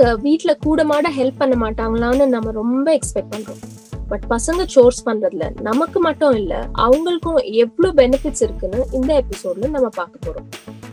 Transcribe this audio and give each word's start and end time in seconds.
பசங்க 0.00 0.20
வீட்டுல 0.26 0.52
கூடமாட 0.66 1.08
ஹெல்ப் 1.18 1.38
பண்ண 1.38 1.54
மாட்டாங்களான்னு 1.64 2.26
நம்ம 2.26 2.50
ரொம்ப 2.50 2.86
எக்ஸ்பெக்ட் 2.94 3.30
பண்றோம். 3.30 3.60
பட் 4.08 4.22
பசங்க 4.30 4.66
சோர்ஸ் 4.66 5.08
பண்றதுல 5.08 5.60
நமக்கு 5.60 6.00
மட்டும் 6.00 6.34
இல்ல 6.34 6.68
அவங்களுக்கும் 6.78 7.40
எவ்வளவு 7.42 7.94
பெனிஃபிட்ஸ் 8.02 8.42
இருக்குன்னு 8.42 8.86
இந்த 8.92 9.24
எபிசோட்ல 9.24 9.68
நம்ம 9.68 9.88
பார்க்க 9.88 10.26
போறோம். 10.26 10.48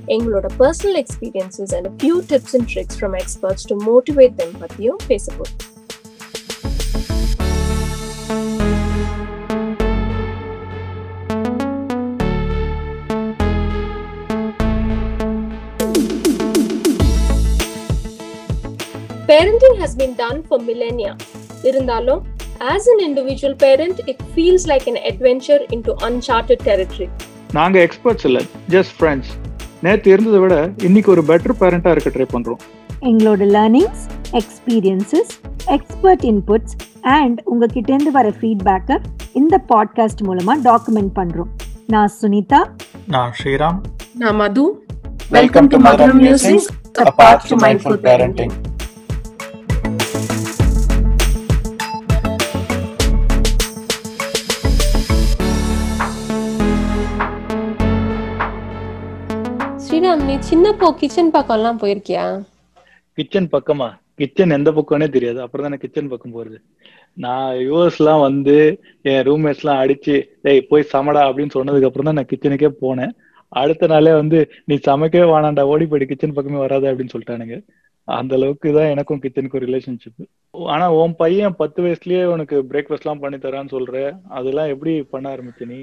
எங்களோட 0.08 0.46
personal 0.60 1.04
experiences 1.04 1.76
and 1.76 1.90
few 1.98 2.18
tips 2.30 2.56
and 2.58 2.70
tricks 2.74 3.00
from 3.00 3.18
experts 3.24 3.68
to 3.68 3.78
motivate 3.88 4.36
them 4.36 4.56
பத்தியும் 4.62 5.02
பேச 5.08 5.34
போறோம். 5.34 5.77
Parenting 19.28 19.76
has 19.78 19.94
been 19.96 20.14
done 20.16 20.38
for 20.44 20.58
millennia. 20.60 21.14
இருந்தாலும் 21.64 22.22
as 22.74 22.84
an 22.88 23.00
individual 23.08 23.54
parent, 23.56 23.98
it 24.12 24.20
feels 24.36 24.64
like 24.68 24.86
an 24.88 24.98
adventure 25.10 25.60
into 25.76 25.92
uncharted 26.08 26.60
territory. 26.70 27.08
நாங்க 27.54 27.78
எக்ஸ்பர்ட்ஸ் 27.86 28.26
இல்ல 28.30 28.40
just 28.70 28.94
friends 28.98 29.32
நேத்து 29.84 30.10
இருந்ததை 30.14 30.40
விட 30.44 30.56
இன்னைக்கு 30.88 31.10
ஒரு 31.12 31.24
பெட்டர் 31.30 31.56
பேரண்டா 31.62 31.92
இருக்க 31.96 32.12
ட்ரை 32.16 32.28
பண்றோம் 32.36 32.62
எங்களோட 33.02 33.44
learnings 33.56 34.04
experiences 34.40 35.34
expert 35.76 36.26
inputs 36.32 36.76
and 37.18 37.40
உங்ககிட்டேருந்து 37.54 38.14
வர 38.20 38.34
ஃபீட்பேக்கை 38.40 38.98
இந்த 39.42 39.56
பாட்காஸ்ட் 39.74 40.24
மூலமா 40.30 40.56
டாக்குமெண்ட் 40.70 41.14
பண்றோம் 41.20 41.52
நான் 41.88 42.14
சுனிதா 42.20 42.62
நான் 43.16 43.34
ஸ்ரீராம் 43.40 43.80
நான் 44.24 44.40
மது 44.44 44.66
Welcome 45.32 45.66
to 45.72 45.78
Madhuram 45.78 46.20
Musings, 46.20 46.66
a 46.98 47.12
path 47.14 47.42
to 47.50 47.56
mindful 47.58 47.96
parenting. 48.00 48.52
Sriram 60.38 60.46
நீ 60.46 60.50
சின்னப்போ 60.50 60.88
கிச்சன் 61.00 61.32
பக்கம்லாம் 61.36 61.80
போயிருக்கியா? 61.82 62.24
கிச்சன் 63.18 63.48
பக்கமா? 63.54 63.88
கிச்சன் 64.20 64.54
எந்த 64.58 64.70
பக்கம்னே 64.78 65.08
தெரியாது. 65.16 65.40
அப்புறம் 65.44 65.66
தானே 65.66 65.78
கிச்சன் 65.84 66.12
பக்கம் 66.12 66.36
போறது. 66.36 66.58
நான் 67.24 67.54
யூஎஸ்லாம் 67.68 68.22
வந்து 68.26 68.56
என் 69.12 69.24
ரூம்மேட்ஸ் 69.28 69.64
எல்லாம் 69.64 69.82
அடிச்சு 69.84 70.16
டேய் 70.46 70.62
போய் 70.70 70.90
சமடா 70.94 71.22
அப்படின்னு 71.30 71.56
சொன்னதுக்கு 71.58 71.90
அப்புறம் 71.90 72.10
தான் 72.10 72.18
நான் 72.20 72.30
கிச்சனுக்கே 72.32 72.72
போனேன். 72.84 73.14
அடுத்த 73.62 73.88
நாளே 73.94 74.14
வந்து 74.22 74.40
நீ 74.70 74.76
சமைக்கவே 74.90 75.28
வேணாண்டா 75.34 75.64
ஓடி 75.74 75.88
போயிடு 75.92 76.10
கிச்சன் 76.12 76.38
பக்கமே 76.40 76.64
வராத 76.66 76.92
அப்படின்னு 76.92 77.16
சொல்லிட்டானுங்க. 77.16 77.58
அந்த 78.08 78.36
அளவுக்கு 78.40 78.70
தான் 78.80 78.92
எனக்கும் 78.96 79.22
கிச்சனுக்கும் 79.24 79.66
ரிலேஷன்ஷிப் 79.68 80.28
ஆனா 80.74 80.88
உன் 81.02 81.16
பையன் 81.24 81.60
பத்து 81.62 81.82
வயசுலயே 81.86 82.24
உனக்கு 82.36 82.58
பிரேக்ஃபாஸ்ட் 82.74 83.08
எல்லாம் 83.08 83.24
பண்ணி 83.24 83.40
தரான்னு 83.48 83.76
சொல்ற. 83.78 83.96
அதெல்லாம் 84.40 84.74
எப்படி 84.76 84.94
பண்ண 85.14 85.36
ஆரம்பிச்ச 85.36 85.66
நீ? 85.74 85.80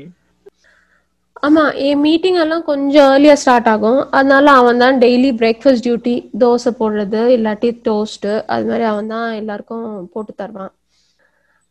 ஆமா 1.43 1.63
என் 1.87 2.03
மீட்டிங் 2.05 2.39
எல்லாம் 2.43 2.65
கொஞ்சம் 2.69 3.09
ஏர்லியா 3.15 3.35
ஸ்டார்ட் 3.41 3.69
ஆகும். 3.73 3.99
அதனால 4.19 4.53
அவன் 4.61 4.81
தான் 4.83 5.01
டெய்லி 5.03 5.31
பிரேக்ஃபாஸ்ட் 5.41 5.85
டியூட்டி 5.87 6.15
தோசை 6.43 6.71
போடுறது 6.79 7.23
இல்லாட்டி 7.37 7.71
டோஸ்ட் 7.89 8.31
அது 8.55 8.65
மாதிரி 8.71 8.87
அவன் 8.93 9.13
தான் 9.15 9.29
எல்லாருக்கும் 9.41 9.85
போட்டு 10.15 10.33
தருவான். 10.41 10.73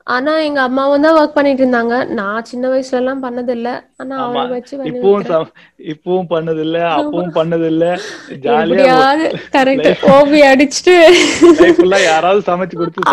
ஆனா 0.07 0.31
எங்க 0.45 0.59
அம்மாவும் 0.67 1.03
தான் 1.05 1.17
ஒர்க் 1.19 1.35
பண்ணிட்டு 1.35 1.61
இருந்தாங்க. 1.63 1.97
நான் 2.17 2.47
சின்ன 2.49 2.69
வயசுல 2.71 2.99
எல்லாம் 3.01 3.21
பண்ணது 3.25 3.51
இல்ல 3.57 3.69
ஆனா 4.01 4.15
அவளை 4.23 4.43
வச்சு 4.55 4.73
இப்பவும் 4.89 5.47
இப்பவும் 5.93 6.27
பண்ணது 6.33 6.61
இல்ல 6.65 6.79
அப்பவும் 6.97 7.31
பண்ணது 7.37 7.67
இல்ல 7.73 7.85
ஜாலியா 8.47 8.97
கரெக்ட் 9.55 10.03
ஓபி 10.17 10.41
அடிச்சுட்டு 10.49 10.95
யாராவது 12.09 12.43
சமைச்சு 12.49 12.81
கொடுத்து 12.81 13.07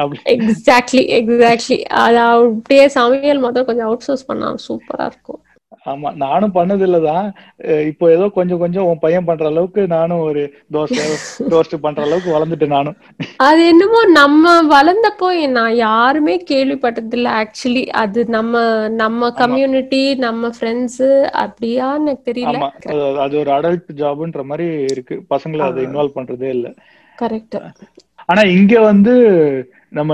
அப்படி. 0.00 0.18
எக்ஸாக்ட்லி 0.34 1.04
எக்ஸாக்ட்லி 1.20 1.78
அது 2.04 2.20
அப்படியே 2.26 2.88
சமையல் 2.98 3.44
மொத்தம் 3.46 3.68
கொஞ்சம் 3.70 3.88
அவுட் 3.90 4.06
சோர்ஸ் 4.08 4.28
பண்ணா 4.32 4.50
சூப்பரா 4.68 5.06
இருக்கும். 5.12 5.40
ஆமா 5.86 6.08
நானும் 6.16 6.54
பண்ணது 6.56 6.84
இல்லதான் 6.86 7.26
இப்போ 7.88 8.04
ஏதோ 8.12 8.26
கொஞ்சம் 8.36 8.60
கொஞ்சம் 8.60 8.86
உன் 8.90 9.00
பையன் 9.00 9.24
பண்ற 9.24 9.46
அளவுக்கு 9.46 9.82
நானும் 9.94 10.22
ஒரு 10.26 10.42
தோசை 10.74 11.04
டோஸ்ட் 11.52 11.74
பண்ற 11.84 12.00
அளவுக்கு 12.02 12.30
வளர்ந்துட்டேன் 12.36 12.74
நானும். 12.74 12.96
அது 13.46 13.62
என்னமோ 13.66 14.00
நம்ம 14.12 14.52
வளர்ந்தப்போ 14.72 15.28
நான் 15.56 15.74
யாருமே 15.80 16.34
கேள்விப்பட்டது 16.50 17.18
இல்ல 17.18 17.30
ஆக்சுவலி 17.42 17.84
அது 18.02 18.22
நம்ம 18.28 18.54
நம்ம 19.02 19.30
கம்யூனிட்டி 19.42 20.02
நம்ம 20.18 20.50
ஃப்ரெண்ட்ஸ் 20.56 21.04
அப்படியா 21.44 21.88
எனக்கு 22.00 22.24
தெரியல. 22.30 22.56
அது 23.24 23.34
ஒரு 23.42 23.52
அடல்ட் 23.58 23.92
ஜாப்ன்ற 24.00 24.42
மாதிரி 24.44 24.68
இருக்கு. 24.94 25.16
பசங்களை 25.30 25.64
அதை 25.68 25.82
இன்வால்வ் 25.88 26.18
பண்றதே 26.18 26.50
இல்ல. 26.56 26.68
கரெக்ட் 27.18 27.56
ஆனா 28.28 28.42
இங்க 28.56 28.74
வந்து 28.90 29.14
நம்ம 29.98 30.12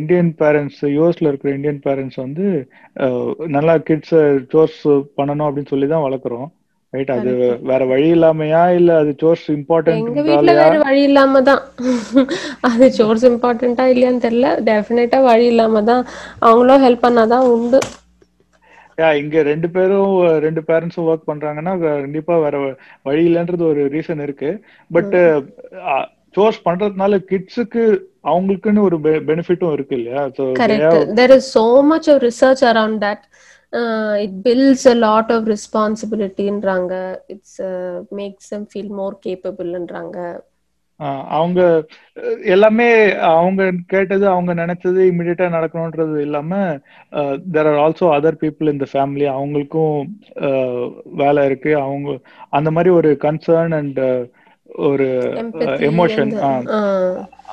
இந்தியன் 0.00 0.30
பேரண்ட்ஸ் 0.40 0.80
யூஎஸ்ல 0.96 1.30
இருக்கிற 1.30 1.50
இந்தியன் 1.56 1.80
பேரண்ட்ஸ் 1.86 2.18
வந்து 2.24 2.46
நல்லா 3.56 3.74
கிட்ஸ் 3.88 4.16
சோர்ஸ் 4.52 4.80
பண்ணணும் 5.18 5.48
அப்படின்னு 5.48 5.72
சொல்லி 5.72 5.88
தான் 5.92 6.06
வளர்க்குறோம். 6.06 6.48
ரைட் 6.92 7.12
அது 7.14 7.30
வேற 7.70 7.82
வழி 7.92 8.08
இல்லாமையா 8.14 8.60
இல்ல 8.78 8.90
அது 9.02 9.10
சோர்ஸ் 9.22 9.46
எங்க 9.52 10.20
வீட்ல 10.26 10.32
இம்பார்ட்டன்ட் 10.32 10.60
வேற 10.62 10.76
வழி 10.86 11.02
இல்லாம 11.08 11.42
தான் 11.48 11.62
அது 12.68 12.86
சோர்ஸ் 12.98 13.24
இம்பார்ட்டண்டா 13.30 13.86
இல்லையான்னு 13.92 14.24
தெரியல. 14.26 14.50
டெஃபினட்டா 14.68 15.20
வழி 15.30 15.46
இல்லாம 15.52 15.82
தான் 15.90 16.02
அவங்களும் 16.48 16.84
ஹெல்ப் 16.86 17.06
பண்ணாதான் 17.06 17.46
உண்டு. 17.54 17.80
யா 18.98 19.08
இங்க 19.22 19.36
ரெண்டு 19.50 19.68
பேரும் 19.76 20.12
ரெண்டு 20.44 20.60
பேரண்ட்ஸும் 20.68 21.08
ஒர்க் 21.10 21.30
பண்றாங்கன்னா 21.30 21.72
கண்டிப்பா 21.84 22.36
வேற 22.44 22.56
வழி 23.08 23.22
இல்லைன்றது 23.28 23.64
ஒரு 23.72 23.82
ரீசன் 23.96 24.22
இருக்கு. 24.26 24.50
பட் 24.90 25.16
சோர்ஸ் 26.36 26.60
பண்றதுனால 26.68 27.18
கிட்ஸுக்கு 27.30 27.82
அவங்களுக்குன்னு 28.26 28.86
ஒரு 28.88 28.98
பெனிஃபிட்டும் 29.30 29.72
இருக்கு 29.72 29.96
இல்லையா 29.96 30.22
so 30.38 30.44
Correct. 30.62 30.96
There 31.20 31.34
is 31.38 31.44
so 31.58 31.68
much 31.92 32.08
of 32.14 32.18
research 32.22 32.62
around 32.72 32.96
that. 33.00 33.22
Uh, 33.72 34.14
it 34.24 34.34
builds 34.42 34.82
a 34.86 34.96
lot 35.06 35.28
of 35.36 35.40
responsibilityன்றாங்க. 35.54 36.92
It's 37.34 37.54
uh, 37.60 37.94
makes 38.20 38.44
them 38.52 38.64
feel 38.74 38.88
more 39.00 39.14
capableன்றாங்க. 39.26 40.18
அவங்க 41.28 41.60
எல்லாமே 42.44 42.86
அவங்க 43.12 43.62
கேட்டது 43.86 44.24
அவங்க 44.28 44.52
நினைச்சது 44.54 45.00
இமிடியட்டா 45.10 45.46
நடக்கணும்ன்றது 45.56 46.16
இல்லாம 46.18 46.60
there 47.52 47.68
are 47.72 47.80
also 47.84 48.06
other 48.16 48.38
people 48.40 48.72
இந்த 48.72 48.86
ஃபேமிலி 48.92 49.26
அவங்களுக்கும் 49.34 49.98
வேலை 51.22 51.44
இருக்கு 51.44 51.72
அவங்க 51.80 52.18
அந்த 52.50 52.70
மாதிரி 52.70 52.92
ஒரு 52.94 53.10
கன்சர்ன் 53.20 53.74
அண்ட் 53.74 54.00
ஒரு 54.86 55.06
எமோஷன் 55.88 56.32
uh, 56.46 57.10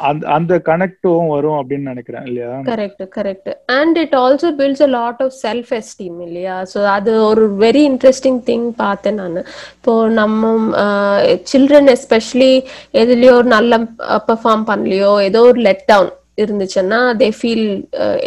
அந்த 0.08 0.24
அந்த 0.36 0.54
கனெக்டும் 0.68 1.28
வரும் 1.34 1.58
அப்படின்னு 1.60 1.92
நினைக்கிறேன் 1.92 2.26
இல்லையா? 2.30 2.54
Correct, 2.70 3.02
correct. 3.18 3.48
And 3.78 3.94
it 4.04 4.14
also 4.22 4.48
builds 4.60 4.82
a 4.88 4.90
lot 4.96 5.18
of 5.26 5.30
self-esteem 5.44 6.16
இல்லையா? 6.28 6.56
So 6.72 6.80
அது 6.96 7.12
ஒரு 7.30 7.44
very 7.66 7.84
interesting 7.92 8.38
thing 8.50 8.64
பார்த்தேன் 8.82 9.20
நான். 9.22 9.38
இப்போ 9.78 9.94
நம்ம 10.22 10.54
சில்ட்ரன் 11.54 11.92
எஸ்பெஷலி 11.96 12.52
எதுலயோ 13.04 13.38
நல்ல 13.56 13.80
பெர்ஃபார்ம் 14.32 14.68
பண்ணலையோ 14.72 15.14
ஏதோ 15.30 15.42
ஒரு 15.52 15.62
லெட் 15.70 15.86
டவுன் 15.94 16.12
இருந்துச்சுன்னா 16.44 17.00
தே 17.22 17.30
ஃபீல் 17.40 17.68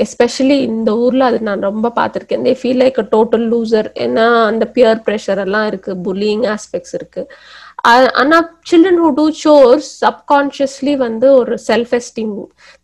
எஸ்பெஷலி 0.05 0.59
இந்த 0.71 0.91
ஊர்ல 1.05 1.29
அது 1.31 1.39
நான் 1.49 1.69
ரொம்ப 1.71 1.87
பார்த்திருக்கேன். 2.01 2.45
They 2.49 2.53
feel 2.61 2.83
like 2.85 3.01
a 3.05 3.09
total 3.17 3.47
loser 3.53 3.89
ஏன்னா 4.05 4.27
அந்த 4.51 4.65
பியர் 4.77 5.01
ப்ரெஷர் 5.09 5.43
எல்லாம் 5.47 5.67
இருக்கு 5.73 5.95
புல்லிங் 6.09 6.45
ஆஸ்பெக்ட்ஸ் 6.57 6.95
இருக்கு. 7.01 7.25
ஆனா 8.21 8.37
children 8.71 9.01
who 9.03 9.09
do 9.19 9.27
chores 9.43 9.89
subconsciously 10.05 10.95
வந்து 11.05 11.27
ஒரு 11.41 11.57
self 11.69 11.93
esteem 11.99 12.37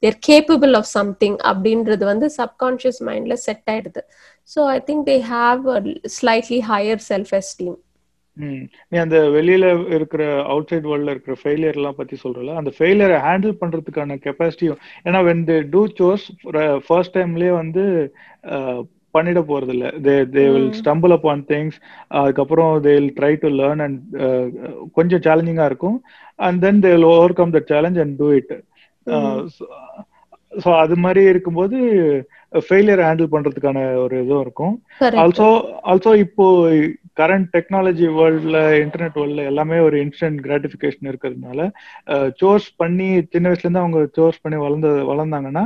their 0.03 0.19
capable 0.29 0.75
of 0.81 0.91
something 0.99 1.39
அப்படின்றது 1.53 2.05
வந்து 2.13 2.29
சப்கான்ஷியஸ் 2.41 3.01
மைண்ட்ல 3.09 3.37
செட் 3.47 3.67
ஆயிடுது. 3.73 4.03
So 4.51 4.61
I 4.75 4.79
think 4.89 5.05
they 5.11 5.17
have 5.33 5.63
slightly 6.19 6.61
higher 6.73 7.03
self 7.11 7.35
esteem 7.41 7.79
நீ 8.91 8.97
அந்த 8.99 9.19
வெளியில 9.35 9.65
இருக்கிற 9.97 10.23
அவுட் 10.53 10.71
சைட் 10.71 10.87
வேர்ல்ட்ல 10.91 11.15
இருக்கிற 11.15 11.35
ஃபெயிலியர் 11.41 11.79
எல்லாம் 11.79 11.99
பத்தி 11.99 12.17
சொல்றல 12.23 12.55
அந்த 12.61 12.71
ஃபெயிலியரை 12.77 13.19
ஹேண்டில் 13.27 13.59
பண்றதுக்கான 13.63 14.17
கெப்பாசிட்டியும் 14.27 14.81
ஏன்னா 15.07 15.21
when 15.29 15.45
they 15.51 15.57
do 15.75 15.83
chores 15.99 16.27
first 16.87 17.17
டைம்லயே 17.19 17.53
வந்து 17.59 17.85
பண்ணிட 19.15 19.41
போறது 19.49 19.73
இல்ல 19.75 19.87
they 20.07 20.15
they 20.35 20.45
will 20.55 20.71
stumble 20.81 21.15
up 21.17 21.29
on 21.33 21.45
things 21.51 21.77
அதுக்கப்புறம் 22.21 22.73
they 22.87 22.95
will 22.97 23.15
try 23.19 23.33
to 23.43 23.51
learn 23.61 23.83
and 23.87 23.99
கொஞ்சம் 24.99 25.25
சேலஞ்சிங்கா 25.27 25.67
இருக்கும். 25.71 25.99
And 26.39 26.61
then 26.65 26.83
they 26.85 26.93
will 26.95 27.11
overcome 27.41 27.55
the 27.57 27.63
challenge 27.73 28.01
and 28.05 28.17
do 28.21 28.29
it 28.41 28.55
so 30.55 30.71
அது 30.83 30.97
மாதிரி 31.05 31.21
இருக்கும்போது 31.33 31.77
ஃபெயிலியர் 32.63 33.03
ஹேண்டில் 33.05 33.33
பண்றதுக்கான 33.35 33.79
ஒரு 34.03 34.15
இதுவும் 34.23 34.43
இருக்கும். 34.45 34.75
ஆல்சோ 35.23 35.47
ஆல்சோ 35.91 36.11
இப்போ 36.25 36.47
கரண்ட் 37.21 37.49
டெக்னாலஜி 37.55 38.07
வேர்ல்ட்ல 38.19 38.59
இன்டர்நெட் 38.83 39.17
வேர்ல்ட்ல 39.19 39.43
எல்லாமே 39.51 39.79
ஒரு 39.87 39.97
இன்ஸ்டன்ட் 40.05 40.41
கிராட்டிஃபிகேஷன் 40.47 41.09
இருக்கிறதுனால 41.11 41.63
சோர்ஸ் 42.41 42.69
பண்ணி 42.77 43.09
சின்ன 43.35 43.49
வயசுல 43.49 43.67
இருந்து 43.67 43.85
அவங்க 43.85 44.01
சோர்ஸ் 44.19 44.43
பண்ணி 44.45 44.59
வளர்ந்த 44.65 44.91
வளர்ந்தாங்கன்னா 45.11 45.65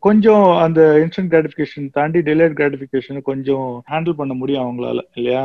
கொஞ்சம் 0.00 0.44
அந்த 0.62 0.80
இன்ஸ்டன்ட் 1.02 1.30
கிராட்டிஃபிகேஷன் 1.32 1.86
தாண்டி 1.96 2.20
டிலேட் 2.28 2.54
கிராட்டிஃபிகேஷன் 2.58 3.18
கொஞ்சம் 3.22 3.66
ஹேண்டில் 3.90 4.18
பண்ண 4.20 4.34
முடியும் 4.34 4.64
அவங்களால 4.64 5.00
இல்லையா 5.12 5.42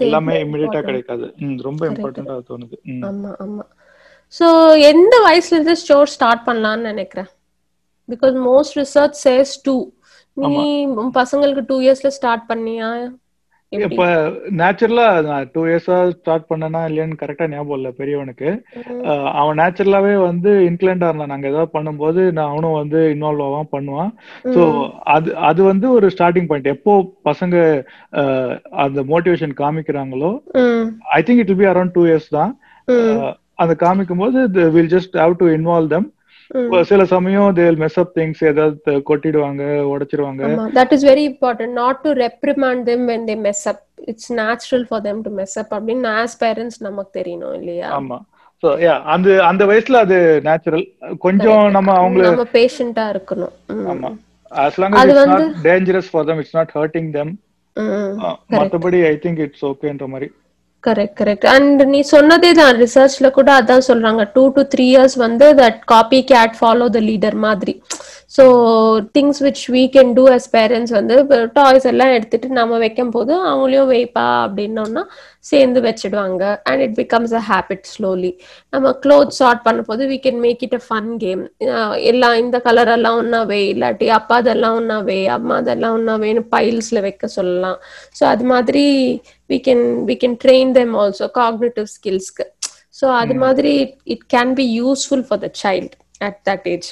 எல்லாமே 0.00 0.34
இமிடியட்டா. 0.44 0.80
கிடைக்காது 0.82 1.26
ரொம்ப. 1.64 1.82
இம்பார்ட்டண்டா 1.90 2.36
தோணுது. 2.48 2.76
ஆமா 3.08 3.30
ஆமா 3.44 3.64
ஸோ 4.34 4.46
எந்த 4.90 5.14
வயசுல 5.24 5.56
இருந்து 5.56 5.76
ஸ்டோர் 5.82 6.12
ஸ்டார்ட் 6.14 6.42
பண்ணலாம்னு 6.46 6.90
நினைக்கிறேன் 6.90 7.30
because 8.08 8.36
most 8.46 8.76
research 8.76 9.18
says 9.24 9.54
two 9.64 9.76
நீ 10.36 10.52
பசங்களுக்கு 11.16 11.62
டூ 11.66 11.76
இயர்ஸ்ல 11.80 12.10
ஸ்டார்ட் 12.16 12.44
பண்ணியா? 12.50 12.90
இப்ப 13.72 14.04
நேச்சுரலா 14.60 15.04
நான் 15.26 15.50
டூ 15.52 15.60
இயர்ஸா 15.68 15.96
ஸ்டார்ட் 16.14 16.46
பண்ணனா 16.48 16.80
இல்லையான்னு 16.86 17.18
கரெக்டா 17.20 17.46
ஞாபகம் 17.52 17.78
இல்ல 17.78 17.90
பெரியவனுக்கு. 17.98 18.48
அவன் 19.40 19.58
நேச்சுரலாவே 19.60 20.14
வந்து 20.28 20.52
இன்க்ளைண்டா 20.68 21.08
இருந்தான். 21.10 21.32
நாங்க 21.32 21.46
ஏதாவது 21.52 21.74
பண்ணும்போது 21.76 22.22
நான் 22.36 22.50
அவனும் 22.52 22.78
வந்து 22.80 23.00
இன்வால்வ் 23.14 23.44
ஆவான் 23.46 23.72
பண்ணுவான். 23.76 24.10
ஸோ 24.54 24.62
அது 25.14 25.28
அது 25.50 25.60
வந்து 25.70 25.86
ஒரு 25.96 26.08
ஸ்டார்டிங் 26.14 26.48
பாயிண்ட் 26.50 26.72
எப்போ 26.74 26.94
பசங்க 27.30 27.56
அந்த 28.84 29.04
motivation 29.12 29.54
காமிக்கிறாங்களோ 29.62 30.32
I 31.18 31.20
think 31.28 31.42
it 31.44 31.52
will 31.52 31.62
be 31.64 31.70
around 31.74 31.96
two 31.98 32.04
years 32.10 32.30
தான். 32.38 32.54
அந்த 33.62 33.74
காமிக்கும் 33.84 34.24
போது 34.24 34.68
will 34.78 34.94
just 34.96 35.14
have 35.22 35.40
to 35.42 35.48
involve 35.58 35.94
them. 35.94 36.08
சில 36.90 37.02
சமயம் 37.12 37.50
தே 37.56 37.64
மெஸ் 37.82 37.98
அப் 38.02 38.12
திங்ஸ் 38.18 38.40
ஏதாவது 38.50 38.94
கொட்டிடுவாங்க 39.10 39.62
உடைச்சிருவாங்க. 39.92 40.42
That 40.78 40.92
is 40.96 41.06
very 41.10 41.24
important 41.30 41.74
not 41.82 42.00
to 42.06 42.12
reprimand 42.22 42.82
them 42.90 43.04
when 43.10 43.26
they 43.30 43.36
mess 43.46 43.62
up 43.72 43.82
it's 44.12 44.32
natural 44.40 44.84
for 44.88 45.04
them 45.08 45.20
to 45.26 45.32
mess 45.40 45.56
up 45.62 45.72
அப்படின்னு 45.76 46.10
as 46.22 46.36
parents 46.44 46.80
நமக்கு 46.88 47.12
தெரியணும் 47.20 47.54
இல்லையா? 47.60 47.90
ஆமா. 47.98 48.18
So 48.62 48.70
yeah 48.86 48.96
அந்த 49.14 49.28
அந்த 49.50 49.62
வயசுல 49.72 50.00
அது 50.06 50.18
நேச்சுரல் 50.48 50.84
கொஞ்சம். 51.26 51.62
நம்ம 51.76 51.92
அவங்கள 52.00 52.26
நம்ம 52.30 52.46
பேஷண்டா 52.58 53.06
இருக்கணும். 53.14 53.54
ஆமா. 53.94 54.10
As 54.52 54.76
long 54.82 54.92
as 55.00 55.08
it's 55.12 55.32
not 55.32 55.44
dangerous 55.70 56.06
for 56.12 56.22
them 56.28 56.38
it's 56.42 56.54
not 56.58 56.70
hurting 56.78 57.08
them. 57.16 57.28
மத்தபடி 58.56 59.00
ஐ 59.10 59.14
திங்க் 59.24 59.40
இட்ஸ் 59.46 59.64
ஓகேன்ற 59.68 60.06
மாதிரி. 60.14 60.28
கரெக்ட் 60.84 61.16
கரெக்ட் 61.20 61.46
அண்ட் 61.54 61.80
நீ 61.92 61.98
சொன்னதே 62.12 62.50
தான் 62.58 62.74
ரிசர்ச்ல 62.82 63.28
கூட 63.38 63.50
அதான் 63.60 63.88
சொல்றாங்க. 63.88 64.22
டூ 64.36 64.44
டு 64.56 64.62
த்ரீ 64.74 64.86
இயர்ஸ் 64.92 65.16
வந்து 65.26 65.46
that 65.60 65.80
copy 65.92 66.20
cat 66.30 66.54
follow 66.60 66.86
the 66.96 67.00
leader 67.08 67.36
மாதிரி. 67.46 67.74
So 68.36 68.44
things 69.16 69.40
which 69.44 69.62
we 69.74 69.82
can 69.94 70.10
do 70.18 70.24
as 70.34 70.48
parents 70.56 70.92
வந்து 70.96 71.14
டாய்ஸ் 71.56 71.86
எல்லாம் 71.92 72.12
எடுத்துட்டு 72.16 72.48
நம்ம 72.58 72.78
வைக்கும் 72.84 73.12
போது 73.16 73.32
அவங்களையும் 73.50 73.90
வைப்பா 73.92 74.26
அப்படின்னோம்னா 74.44 75.02
சேர்ந்து 75.50 75.80
வச்சிடுவாங்க. 75.86 76.42
And 76.68 76.82
it 76.86 76.94
becomes 77.00 77.34
a 77.40 77.42
habit 77.50 77.84
slowly 77.94 78.32
நம்ம 78.72 78.92
க்ளோத் 79.04 79.34
ஷார்ட் 79.40 79.64
பண்ணும் 79.66 79.88
போது 79.90 80.08
we 80.12 80.18
can 80.26 80.40
make 80.46 80.62
it 80.68 80.78
a 80.80 80.82
fun 80.88 81.10
game 81.24 81.42
எல்லாம் 82.12 82.36
இந்த 82.44 82.60
கலர் 82.68 82.92
எல்லாம் 82.96 83.18
ஒன்னா 83.22 83.40
வே 83.52 83.60
இல்லாட்டி 83.72 84.08
அப்பா 84.18 84.38
அதெல்லாம் 84.44 84.78
ஒன்னா 84.80 84.98
வே 85.10 85.18
அம்மா 85.38 85.56
அதெல்லாம் 85.64 85.96
ஒன்னா 85.98 86.16
வேணும் 86.24 86.48
பைல்ஸ்ல 86.56 87.00
வைக்க 87.08 87.26
சொல்லலாம். 87.38 87.78
ஸோ 88.20 88.24
அது 88.34 88.46
மாதிரி 88.54 88.86
we 89.50 89.58
can 89.66 89.80
we 90.10 90.16
can 90.22 90.34
train 90.44 90.68
them 90.78 90.92
also 91.02 91.26
cognitive 91.40 91.90
skillsக்கு 91.96 92.46
ஸோ 93.00 93.08
அது 93.20 93.34
மாதிரி 93.42 93.74
it 94.14 94.24
can 94.36 94.54
be 94.60 94.66
useful 94.80 95.26
for 95.28 95.42
the 95.44 95.50
child 95.64 95.94
at 96.28 96.40
that 96.48 96.66
age 96.74 96.88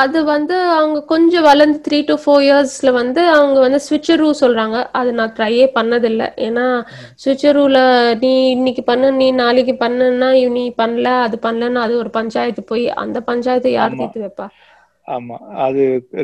அது 0.00 0.18
வந்து 0.30 0.54
அவங்க 0.76 0.98
கொஞ்சம் 1.10 1.44
வளர்ந்து 1.48 1.78
த்ரீ 1.86 1.98
டு 2.08 2.14
ஃபோர் 2.22 2.42
இயர்ஸ்ல 2.46 2.90
வந்து 2.98 3.20
அவங்க 3.34 3.58
வந்து 3.64 3.78
ஸ்விட்சரூ 3.84 4.28
சொல்றாங்க. 4.40 4.78
அது 4.98 5.10
நான் 5.18 5.34
ட்ரையே 5.36 5.66
பண்ணதில்லை. 5.76 6.28
ஏன்னா 6.46 6.64
ஸ்விட்சரூல 7.24 7.78
நீ 8.24 8.32
இன்னைக்கு 8.56 8.82
பண்ணு 8.90 9.10
நீ 9.20 9.28
நாளைக்கு 9.42 9.74
பண்ணுன்னா 9.84 10.30
நீ 10.56 10.64
பண்ணல 10.82 11.12
அது 11.26 11.38
பண்ணலன்னு 11.46 11.82
அது 11.84 11.94
ஒரு 12.02 12.12
பஞ்சாயத்து 12.18 12.64
போய் 12.72 12.84
அந்த 13.04 13.20
பஞ்சாயத்தை 13.30 13.72
யார். 13.78 13.98
தீர்த்து 14.00 14.24
வைப்பா? 14.24 14.48
ஆமா. 15.08 15.36
அது 15.64 15.82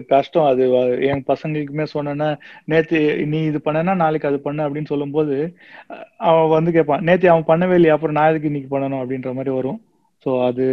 கஷ்டம். 0.08 0.46
அது 0.46 0.62
என் 1.06 1.25
பசங்களுக்குமே 1.26 1.87
சொன்னேன்னா 1.94 2.29
நேத்து 2.64 2.99
நீ 3.26 3.38
இது 3.44 3.58
பண்ணனா 3.64 3.94
நாளைக்கு 3.96 4.26
அது 4.26 4.40
பண்ணு 4.40 4.62
அப்படின்னு 4.62 4.87
சொல்லும்போது 4.87 5.37
அஹ், 5.90 6.06
அவன் 6.26 6.49
வந்து 6.50 6.73
கேட்பான் 6.73 7.05
நேத்து 7.05 7.31
அவன் 7.31 7.49
பண்ணவே 7.49 7.75
இல்லையா? 7.75 7.94
அப்புறம் 7.94 8.19
நான் 8.19 8.31
எதுக்கு 8.31 8.50
இன்னைக்கு 8.50 8.76
பண்ணணும்? 8.76 9.02
அப்படின்ற 9.02 9.32
மாதிரி 9.32 9.55
வரும். 9.55 9.81
சோ 10.26 10.32
அது 10.49 10.64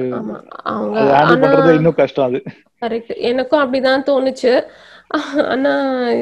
ஹேண்டில் 1.11 1.41
பண்றது 1.43 1.77
இன்னும் 1.77 1.99
கஷ்டம் 2.01 2.27
அது. 2.27 2.39
கரெக்ட். 2.81 3.13
எனக்கும் 3.29 3.63
அப்படிதான் 3.63 4.07
தோணுச்சு. 4.09 4.51
ஆனா 5.47 5.71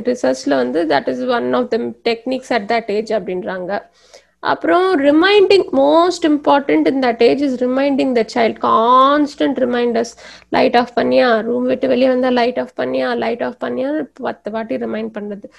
ரிசர்ச்ல 0.05 0.55
வந்து 0.55 0.81
that 0.91 1.09
is 1.09 1.23
one 1.37 1.49
of 1.53 1.69
the 1.69 1.77
techniques 2.05 2.53
at 2.53 2.69
that 2.71 2.91
age 2.91 3.11
அப்படின்றாங்க. 3.13 3.71
அப்புறம் 4.51 4.85
reminding 5.07 5.65
most 5.79 6.25
important 6.31 6.87
in 6.91 7.01
that 7.05 7.23
age 7.29 7.41
is 7.47 7.57
reminding 7.65 8.13
the 8.19 8.23
child 8.35 8.59
constant 8.69 9.59
reminders 9.65 10.13
light 10.57 10.77
off 10.81 10.93
பண்ணியா? 10.99 11.29
ரூம் 11.47 11.67
விட்டு 11.71 11.87
வெளியே 11.93 12.11
வந்தா 12.13 12.31
லைட் 12.41 12.61
ஆஃப் 12.63 12.77
பண்ணியா? 12.83 13.09
லைட் 13.25 13.43
ஆஃப் 13.49 13.59
பண்ணியா? 13.65 13.91
பத்து 14.29 14.51
வாட்டி 14.55 14.77
ரிமைண்ட் 14.85 15.13
பண்றது. 15.17 15.49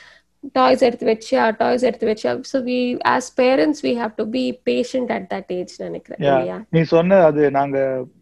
டாய்ஸ் 0.56 0.82
எடுத்து 0.87 1.06
வச்சியா? 1.11 1.44
டாய்ஸ் 1.61 1.85
எடுத்து 1.88 2.06
வச்சியா? 2.11 2.32
So 2.50 2.56
we 2.69 2.76
as 3.14 3.29
parents 3.40 3.81
we 3.87 3.93
have 4.00 4.12
to 4.20 4.25
be 4.37 4.44
patient 4.69 5.11
at 5.17 5.26
that 5.32 5.50
age 5.56 5.75
நினைக்கிறேன். 5.87 6.62
நீ 6.76 6.82
சொன்ன 6.94 7.19
அது 7.29 7.43
நாங்க 7.58 7.79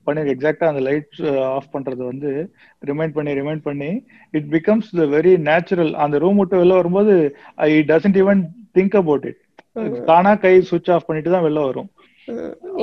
பண்ணி 0.09 0.23
எக்ஸாக்டா 0.35 0.69
அந்த 0.73 0.83
லைட் 0.89 1.21
ஆஃப் 1.57 1.73
பண்றது 1.75 2.03
வந்து 2.13 2.31
ரிமைண்ட் 2.91 3.17
பண்ணி 3.19 3.33
ரிமைண்ட் 3.41 3.65
பண்ணி 3.69 3.91
it 4.39 4.49
becomes 4.57 4.89
the 5.01 5.07
very 5.17 5.35
natural 5.51 5.93
அந்த 6.05 6.19
ரூம் 6.25 6.41
விட்டு 6.43 6.61
வெளில 6.63 6.79
வரும்போது 6.81 7.17
I 7.69 7.71
doesn't 7.93 8.21
even 8.23 8.43
think 8.79 8.97
about 9.03 9.27
it 9.33 9.41
தானா 10.09 10.33
கை 10.43 10.55
சுவிட்ச் 10.69 10.91
ஆஃப் 10.95 11.07
பண்ணிட்டு 11.09 11.33
தான் 11.35 11.47
வெளில 11.47 11.63
வரும். 11.67 11.89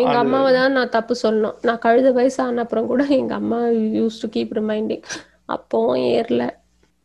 எங்க 0.01 0.15
அம்மாவை 0.21 0.49
தான் 0.57 0.75
நான் 0.77 0.93
தப்பு 0.95 1.13
சொல்லணும். 1.21 1.55
நான் 1.67 1.83
கழுத 1.85 2.09
வயசு 2.17 2.39
ஆன 2.43 2.63
அப்புறம் 2.65 2.89
கூட 2.91 3.03
எங்க 3.19 3.33
அம்மா 3.41 3.59
யூஸ் 3.99 4.21
டு 4.23 4.29
கீப் 4.35 4.53
ரிமைண்டிங் 4.59 5.05
அப்பவும் 5.55 6.03
ஏறல. 6.11 6.43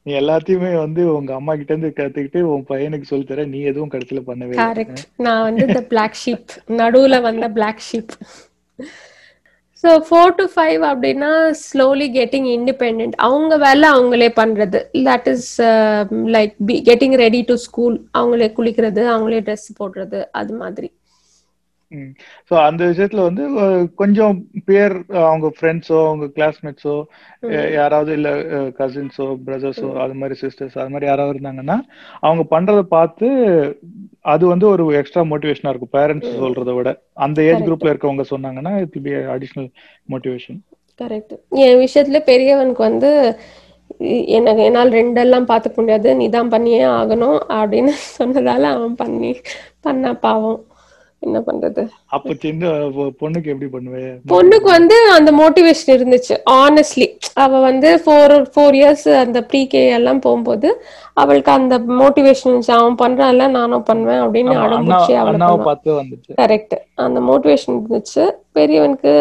நீ 0.06 0.12
எல்லாத்தையுமே 0.20 0.70
வந்து 0.82 1.02
உங்க 1.14 1.32
அம்மா 1.38 1.52
கிட்ட 1.54 1.72
இருந்து 1.74 1.90
கத்துக்கிட்டு 1.96 2.40
உன் 2.52 2.68
பையனுக்கு 2.68 3.10
சொல்லி 3.10 3.26
தர 3.26 3.44
நீ 3.54 3.58
எதுவும் 3.70 3.92
கடைசியில 3.94 4.20
பண்ணவே 4.28 4.54
கரெக்ட் 4.60 5.02
நான் 5.26 5.44
வந்து 5.48 5.64
இந்த 5.68 5.82
பிளாக் 5.90 6.20
ஷீப் 6.22 6.52
நடுவுல 6.80 7.18
வந்த 7.26 7.48
black 7.56 7.82
sheep 7.88 8.14
so 9.84 9.90
four 10.06 10.32
to 10.38 10.44
five 10.54 10.82
அப்படின்னா 10.90 11.30
ஸ்லோலி 11.66 12.06
கெட்டிங் 12.16 12.48
இண்டிபெண்ட் 12.54 13.14
அவங்க 13.26 13.56
வேலை 13.64 13.86
அவங்களே 13.94 14.28
பண்ணுறது 14.40 14.78
that 15.08 15.28
is 15.34 15.50
like 16.36 16.54
be 16.68 16.76
getting 16.88 17.16
ready 17.24 17.42
to 17.50 17.56
school 17.66 17.96
அவங்களே 18.20 18.48
குளிக்கிறது 18.58 19.04
அவங்களே 19.14 19.40
ட்ரெஸ் 19.48 19.68
போடுறது 19.80 20.20
அது 20.40 20.54
மாதிரி. 20.62 20.88
சோ 22.48 22.54
அந்த 22.68 22.82
விஷயத்துல 22.90 23.22
வந்து 23.28 23.44
கொஞ்சம் 24.00 24.34
பேர் 24.64 24.94
அவங்க 25.28 25.48
ஃப்ரெண்ட்ஸோ 25.56 25.98
அவங்க 26.06 26.26
கிளாஸ்மேட்ஸோ 26.36 26.96
யாராவது 27.78 28.12
இல்ல 28.18 28.30
கசின்ஸோ 28.80 29.26
பிரதர்ஸோ 29.46 29.90
அது 30.04 30.16
மாதிரி 30.20 30.36
சிஸ்டர்ஸ் 30.42 30.78
அது 30.80 30.92
மாதிரி 30.94 31.08
யாராவது 31.10 31.34
இருந்தாங்கன்னா 31.34 31.78
அவங்க 32.20 32.44
பண்றத 32.54 32.82
பார்த்து 32.96 33.28
அது 34.32 34.44
வந்து 34.52 34.66
ஒரு 34.72 34.84
எக்ஸ்ட்ரா 35.00 35.22
மோட்டிவேஷனா 35.32 35.72
இருக்கும். 35.72 35.94
பேரண்ட்ஸ் 35.98 36.32
சொல்றதை 36.42 36.72
விட. 36.78 36.90
அந்த 37.26 37.38
ஏஜ் 37.50 37.64
குரூப்ல 37.66 37.92
இருக்கவங்க 37.92 38.26
சொன்னாங்கன்னா 38.34 38.72
it 38.84 38.98
be 39.06 39.14
additional 39.36 39.70
motivation 40.12 40.58
correct 41.00 41.34
என் 41.64 41.80
விஷயத்துல 41.84 42.20
பெரியவனுக்கு 42.30 42.82
வந்து 42.90 43.10
எனக்கு 44.36 44.62
என்னால் 44.68 44.96
ரெண்டெல்லாம் 44.98 45.46
பார்த்துக்க 45.50 45.76
முடியாது. 45.80 46.08
நீ 46.18 46.24
தான் 46.36 46.50
பண்ணியே 46.54 46.82
ஆகணும் 46.98 47.38
அப்படின்னு 47.58 47.92
சொன்னதால 48.18 48.70
அவன் 48.76 48.96
பண்ணி 49.02 49.30
பண்ணா 49.86 50.10
பாவம். 50.26 50.58
என்ன 51.26 51.38
பண்றது? 51.46 51.82
அப்ப 52.16 52.34
சின்ன 52.42 52.72
பொண்ணுக்கு 53.20 53.52
எப்படி 53.52 53.68
பண்ணுவே? 53.72 54.02
பொண்ணுக்கு 54.32 54.68
வந்து 54.76 54.96
அந்த 55.16 55.30
மோட்டிவேஷன் 55.40 55.94
இருந்துச்சு. 55.96 56.34
ஆனஸ்ட்லி 56.62 57.06
அவ 57.44 57.60
வந்து 57.66 57.88
ஃபோர் 58.04 58.34
ஃபோர் 58.52 58.76
இயர்ஸ் 58.80 59.06
அந்த 59.22 59.40
ப்ரீ 59.50 59.62
கே 59.72 59.82
எல்லாம் 59.98 60.20
போகும்போது 60.26 60.68
அவளுக்கு 61.22 61.50
அந்த 61.56 61.78
மோட்டிவேஷன் 62.02 62.50
இருந்துச்சு. 62.50 62.74
அவன் 62.80 63.00
பண்றான்ல 63.04 63.48
நானும் 63.58 63.86
பண்ணுவேன் 63.88 64.22
அப்படின்னு 64.24 64.54
அடம்பிடிச்சு 64.66 65.14
அவளை 65.22 65.34
அண்ணாவை 65.34 65.56
பண்ணுவா. 65.56 65.68
பார்த்து 65.70 65.98
வந்துச்சு. 66.00 66.30
கரெக்ட் 66.42 66.76
அந்த 67.06 67.20
மோட்டிவேஷன் 67.30 67.74
இருந்துச்சு. 67.78 68.26
பெரியவனுக்கு 68.58 69.14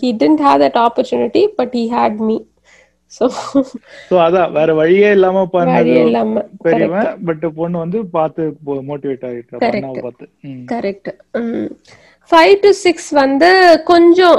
he 0.00 0.10
didn't 0.22 0.42
have 0.48 0.64
that 0.64 0.80
opportunity 0.86 1.44
but 1.60 1.76
he 1.80 1.84
had 1.96 2.18
me 2.30 2.38
so 3.12 3.24
அதான் 4.22 4.52
வேற 4.52 4.70
வழியே 4.74 5.10
இல்லாம 5.10 5.44
பண்ணது 5.54 5.94
பெரியவன் 6.64 7.10
பட் 7.26 7.44
பொண்ணு 7.56 7.76
வந்து 7.78 7.98
பார்த்து 8.10 8.42
மோட்டிவேட் 8.90 9.26
ஆகிட்டு 9.28 9.60
பார்த்து. 10.04 10.26
கரெக்ட் 10.72 11.10
ஃபைவ் 12.30 12.54
டு 12.60 12.70
சிக்ஸ் 12.82 13.10
வந்து 13.14 13.50
கொஞ்சம் 13.84 14.38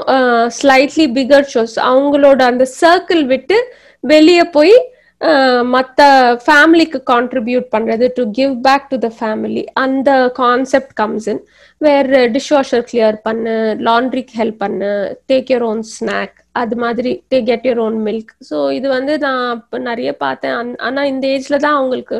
ஸ்லைட்லி 0.58 1.08
பிகர் 1.18 1.50
ஷோஸ் 1.54 1.76
அவங்களோட 1.90 2.42
அந்த 2.44 2.66
சர்க்கிள் 2.82 3.24
விட்டு 3.26 3.58
வெளியே 4.04 4.46
போய் 4.52 4.76
மற்ற 5.24 5.70
மத்த 5.74 6.06
ஃபேமிலிக்கு 6.46 7.00
கான்ட்ரிபியூட் 7.12 7.68
பண்றது 7.76 8.06
to 8.18 8.24
give 8.38 8.54
back 8.68 8.88
to 8.94 8.98
the 9.06 9.10
family 9.20 9.64
அந்த 9.84 10.10
concept 10.42 10.94
comes 11.02 11.28
in 11.34 11.42
where 11.82 12.10
dish 12.36 12.52
washer 12.56 12.86
clear 12.90 13.18
பண்ணு 13.28 13.54
லாண்ட்ரிக்கு 13.88 14.36
ஹெல்ப் 14.42 14.60
பண்ணு 14.64 14.92
டேக் 15.32 15.52
யூர் 15.54 15.66
ஓன் 15.72 15.84
ஸ்நாக் 15.96 16.36
அது 16.62 16.76
மாதிரி 16.84 17.12
day 17.32 17.38
get 17.52 17.68
your 17.70 17.82
own 17.86 17.98
milk 18.08 18.34
so 18.50 18.58
இது 18.78 18.88
வந்து 18.98 19.14
நான் 19.26 19.46
இப்போ 19.62 19.78
நிறைய 19.90 20.10
பார்த்தேன். 20.26 20.76
ஆனால் 20.88 21.10
இந்த 21.14 21.26
ஏஜ்ல 21.36 21.58
தான் 21.66 21.78
அவங்களுக்கு 21.80 22.18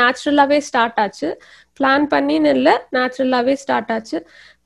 நேச்சுரலாவே 0.00 0.58
ஸ்டார்ட் 0.68 1.00
ஆச்சு. 1.04 1.28
பிளான் 1.80 2.06
பண்ணின்னு 2.14 2.52
இல்லை 2.56 2.74
நேச்சுரலாகவே 2.96 3.54
ஸ்டார்ட் 3.62 3.92
ஆச்சு. 3.96 4.18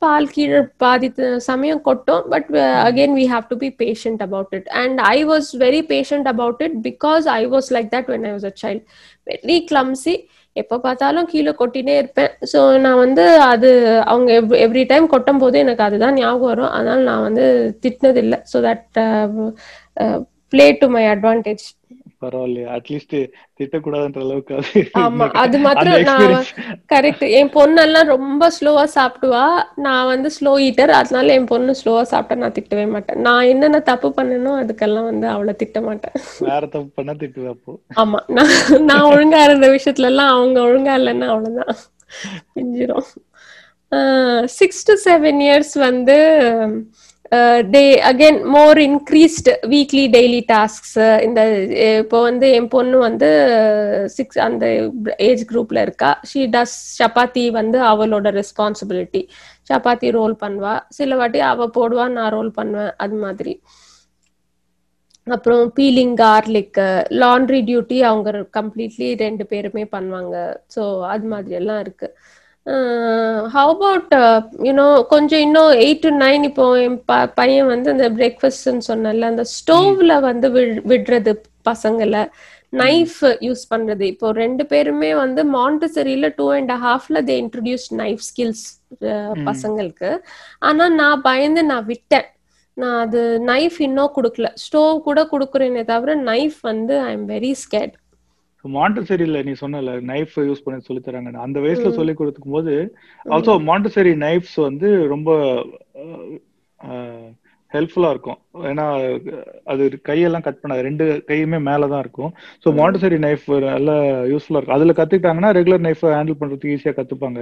பால் 0.02 0.28
கீழே 0.34 0.60
பாதி 0.82 1.08
சமயம் 1.48 1.82
கொட்டும் 1.88 2.24
but 2.32 2.48
again 2.88 3.14
we 3.18 3.24
have 3.32 3.46
to 3.50 3.56
be 3.64 3.70
patient 3.82 4.22
about 4.26 4.54
it 4.58 4.68
and 4.82 4.98
I 5.08 5.18
was 5.30 5.48
very 5.64 5.80
patient 5.92 6.28
about 6.32 6.62
it 6.66 6.76
because 6.88 7.26
I 7.38 7.42
was 7.54 7.68
like 7.76 7.88
that 7.96 8.10
when 8.12 8.26
I 8.28 8.32
was 8.36 8.48
a 8.50 8.54
child 8.62 8.84
very 9.30 9.58
clumsy 9.70 10.14
எப்போ 10.56 10.76
பார்த்தாலும் 10.86 11.26
கீழே 11.32 11.52
கொட்டினே 11.58 11.94
இருப்பேன். 11.98 12.32
ஸோ 12.52 12.60
நான் 12.84 13.00
வந்து 13.04 13.24
அது 13.50 13.68
அவங்க 14.12 14.30
எவ்ரி 14.66 14.84
டைம் 14.92 15.06
கொட்டும் 15.12 15.42
போது 15.42 15.56
எனக்கு 15.64 15.84
அதுதான் 15.86 16.18
ஞாபகம் 16.20 16.50
வரும். 16.52 16.72
அதனால 16.78 17.00
நான் 17.10 17.26
வந்து 17.28 17.44
திட்டினது 17.84 18.20
இல்லை 18.24 18.38
so 18.52 18.58
that 18.68 18.84
play 20.52 20.66
to 20.80 20.86
my 20.96 21.04
advantage 21.14 21.64
பரவாயில்லையே. 22.22 22.66
அட்லீஸ்ட் 22.76 23.14
திட்டக்கூடாதுன்ற 23.58 24.20
அளவுக்கு 24.20 24.54
அது 24.56 24.80
ஆமா 25.00 25.26
அது 25.42 25.56
மாத்திரம் 25.64 26.04
நான் 26.10 26.34
கரெக்ட் 26.92 27.24
என் 27.38 27.52
பொண்ணெல்லாம் 27.54 28.10
ரொம்ப 28.12 28.50
ஸ்லோவா 28.56 28.84
சாப்பிடுவா. 28.94 29.44
நான் 29.86 30.10
வந்து 30.12 30.30
ஸ்லோ 30.36 30.52
ஈட்டர் 30.66 30.92
அதனால 30.98 31.32
என் 31.34 31.46
பொண்ணு 31.46 31.74
ஸ்லோவா 31.80 32.02
சாப்பிட்டா 32.12 32.42
நான் 32.42 32.56
திட்டவே 32.58 32.86
மாட்டேன். 32.94 33.20
நான் 33.26 33.48
என்னென்ன 33.52 33.80
தப்பு 33.90 34.10
பண்ணனோ 34.18 34.52
அதுக்கெல்லாம் 34.62 35.08
வந்து 35.10 35.28
அவளை 35.34 35.54
திட்ட 35.62 35.80
மாட்டேன். 35.82 36.16
வேற 36.46 36.62
தப்பு 36.68 36.90
பண்ணா 36.96 37.14
திட்டுவேன் 37.20 37.54
அப்போ? 37.54 37.72
ஆமா. 38.00 38.20
நான் 38.30 38.52
நான் 38.90 39.08
ஒழுங்கா 39.10 39.40
இருந்த 39.48 39.68
விஷயத்துல 39.74 40.10
எல்லாம் 40.12 40.32
அவங்க 40.34 40.58
ஒழுங்கா 40.66 40.94
இல்லைன்னா 41.00 41.28
அவ்வளவுதான். 41.34 41.74
பிஞ்சிரும் 42.54 43.08
சிக்ஸ் 44.58 44.84
டு 44.88 44.94
செவன் 45.04 45.40
இயர்ஸ் 45.44 45.74
வந்து 45.86 46.16
they 47.72 47.82
again 48.08 48.38
more 48.54 48.78
increased 48.86 49.48
weekly 49.72 50.04
daily 50.14 50.40
tasks 50.48 50.96
இந்த 51.26 51.40
இப்போ 52.00 52.18
வந்து 52.28 52.46
என் 52.58 52.70
பொண்ணு 52.72 52.96
வந்து 53.06 53.28
uh, 53.58 54.00
சிக்ஸ் 54.16 54.38
அந்த 54.46 54.64
ஏஜ் 55.28 55.42
குரூப்ல 55.50 55.78
இருக்கா. 55.86 56.10
ஷீ 56.30 56.40
டஸ் 56.54 56.74
சப்பாத்தி 56.98 57.44
வந்து 57.58 57.78
அவளோட 57.90 58.32
ரெஸ்பான்சிபிலிட்டி 58.40 59.22
சப்பாத்தி 59.70 60.10
ரோல் 60.18 60.34
பண்ணுவா. 60.42 60.74
சில 60.98 61.16
வாட்டி 61.20 61.42
அவ 61.52 61.68
போடுவா 61.78 62.06
நான் 62.16 62.34
ரோல் 62.36 62.50
பண்ணுவேன். 62.58 62.92
அது 63.04 63.18
மாதிரி. 63.24 63.54
அப்புறம் 65.26 65.64
பீலிங் 65.78 66.14
கார்லிக் 66.24 66.78
லாண்ட்ரி 67.22 67.62
டியூட்டி 67.68 67.98
அவங்க 68.10 68.44
கம்ப்ளீட்லி 68.58 69.08
ரெண்டு 69.24 69.44
பேருமே 69.52 69.84
பண்ணுவாங்க. 69.96 70.36
ஸோ 70.76 70.82
அது 71.14 71.26
மாதிரி 71.34 71.54
எல்லாம் 71.62 71.80
இருக்கு. 71.86 72.08
ஹவ் 73.48 73.70
அபவுட் 73.70 74.14
யூனோ 74.58 75.06
கொஞ்சம் 75.06 75.40
இன்னும் 75.40 75.72
எயிட் 75.72 75.98
டு 76.00 76.18
நைன் 76.18 76.42
இப்போ 76.42 76.80
என் 76.80 77.04
ப- 77.04 77.26
பையன் 77.26 77.66
வந்து 77.66 77.90
இந்த 77.90 78.10
பிரேக்ஃபாஸ்ட்னு 78.10 78.80
சொன்னல 78.88 79.20
அந்த 79.20 79.44
ஸ்டோவ்ல 79.54 80.20
வந்து 80.20 80.50
விடுறது 80.88 81.32
பசங்களை 81.70 82.22
நைஃப் 82.72 83.20
யூஸ் 83.20 83.62
பண்றது. 83.74 84.00
இப்போ 84.00 84.32
ரெண்டு 84.32 84.66
பேருமே 84.66 85.14
வந்து 85.14 85.44
மாண்டசரியில 85.54 86.32
டூ 86.36 86.52
அண்ட் 86.52 86.70
ஹாஃப்ல 86.70 87.18
தே 87.20 87.36
இன்ட்ரடியூஸ் 87.42 87.86
நைஃப் 87.96 88.22
ஸ்கில்ஸ் 88.28 88.66
பசங்களுக்கு. 89.46 90.10
ஆனா 90.58 90.88
நான் 90.88 91.20
பயந்து 91.22 91.64
நான் 91.64 91.84
விட்டேன். 91.84 92.28
நான் 92.76 93.06
அது 93.06 93.42
நைஃப் 93.46 93.78
இன்னும் 93.78 94.12
கொடுக்கல. 94.16 94.46
ஸ்டோவ் 94.62 95.00
கூட 95.00 95.28
கொடுக்குறேனே 95.32 95.84
தவிர 95.84 96.16
நைஃப் 96.16 96.58
வந்து 96.62 97.00
ஐ 97.00 97.12
எம் 97.12 97.28
வெரி 97.28 97.52
ஸ்கேட் 97.52 97.94
மாண்டசரியில 98.64 99.42
நீ 99.44 99.52
சொன்னல 99.60 99.92
நைஃப் 100.10 100.34
யூஸ் 100.48 100.64
பண்ணி 100.64 100.80
சொல்லி 100.80 101.02
தராங்க 101.02 101.44
அந்த 101.46 101.58
வயசுல. 101.60 101.90
சொல்லி 101.92 102.14
கொடுக்கும் 102.14 102.56
போது 102.56 102.74
ஆல்சோ 103.26 103.52
மாண்டசரி 103.68 104.12
நைஃப்ஸ் 104.24 104.58
வந்து 104.68 104.90
ரொம்ப 105.08 105.30
ஹெல்ப்ஃபுல்லா 107.72 108.08
இருக்கும். 108.10 108.38
ஏன்னா 108.70 108.84
அது 109.64 109.82
கையெல்லாம் 110.08 110.44
கட் 110.46 110.60
பண்ணாது. 110.62 110.80
ரெண்டு 110.82 111.04
கையுமே 111.28 111.58
மேலதான் 111.68 111.98
இருக்கும். 111.98 112.30
ஸோ 112.64 112.68
ம். 112.70 112.76
மாண்டசரி 112.78 113.18
நைஃப் 113.18 113.44
நல்ல 113.66 113.90
யூஸ்ஃபுல்லா 114.30 114.58
இருக்கும். 114.58 114.78
அதுல 114.78 114.92
கத்துக்கிட்டாங்கன்னா 114.92 115.50
ரெகுலர் 115.58 115.84
நைஃப் 115.86 116.02
ஹேண்டில் 116.10 116.38
பண்றதுக்கு 116.40 116.72
ஈஸியா 116.74 116.94
கத்துப்பாங்க. 116.96 117.40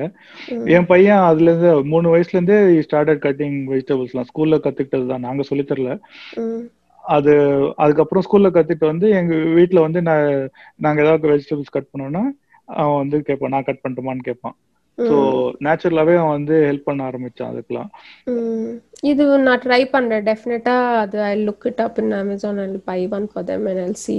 என் 0.77 0.87
பையன் 0.87 1.23
அதுல 1.29 1.51
இருந்து 1.51 1.71
மூணு 1.85 2.13
வயசுல 2.15 2.39
இருந்தே 2.39 2.59
ஸ்டார்டட் 2.87 3.25
கட்டிங் 3.27 3.59
வெஜிடபிள்ஸ்லாம் 3.73 4.29
ஸ்கூல்ல 4.31 4.59
கத்துக்கிட்டது 4.59 5.07
தான் 5.07 5.21
நாங்க 5.21 5.43
சொல்லித் 5.43 5.71
தரல. 5.73 5.93
அது 7.09 7.33
அதுக்கப்புறம் 7.77 8.25
ஸ்கூல்ல 8.25 8.49
கத்துட்டு 8.51 8.87
வந்து 8.87 9.07
எங்க 9.19 9.35
வீட்ல 9.55 9.81
வந்து 9.81 10.01
நான் 10.03 10.27
நாங்க 10.79 10.99
ஏதாவது 11.05 11.33
வெஜிடபிள்ஸ் 11.33 11.75
கட் 11.77 11.91
பண்ணோம்னா 11.93 12.23
அவன் 12.69 12.99
வந்து 12.99 13.19
கேட்பான் 13.23 13.55
நான் 13.55 13.69
கட் 13.69 13.83
பண்ணட்டுமான்னு 13.83 14.29
கேட்பான் 14.29 14.57
ஸோ 14.99 15.17
நேச்சுரலாவே 15.67 16.15
அவன் 16.17 16.37
வந்து 16.37 16.55
ஹெல்ப் 16.67 16.85
பண்ண 16.85 17.03
ஆரம்பிச்சான் 17.09 17.51
அதுக்கெல்லாம். 17.53 17.91
இது 19.03 19.25
நான் 19.47 19.63
ட்ரை 19.65 19.83
பண்றேன். 19.95 20.23
டெஃபினட்டா 20.29 20.77
அது 21.01 21.17
I 21.31 21.33
look 21.49 21.67
it 21.71 21.83
up 21.87 21.99
in 22.03 22.15
Amazon 22.21 22.61
and 22.63 22.79
buy 22.91 23.01
one 23.19 23.27
for 23.33 23.49
them 23.51 23.67
and 23.73 23.83
I'll 23.87 23.99
see 24.07 24.19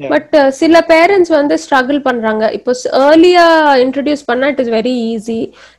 Yeah. 0.00 0.10
But 0.12 0.34
சில 0.58 0.80
பேரண்ட்ஸ் 0.90 1.30
வந்து 1.36 1.54
ஸ்ட்ரகிள் 1.62 1.98
பண்றாங்க. 2.08 2.44
இப்போ 2.56 2.72
ஏர்லியா 3.06 3.46
இன்ட்ரடியூஸ் 3.84 4.22
பண்ணா 4.28 4.48
இட் 4.52 4.60
இஸ் 4.64 4.70
வெரி 4.74 4.92
ஈஸி 5.14 5.38